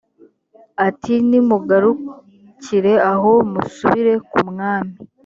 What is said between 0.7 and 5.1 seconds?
ati nimugarukire aho musubire ku mwami